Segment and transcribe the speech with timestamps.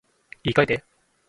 [0.43, 0.83] 言い換えて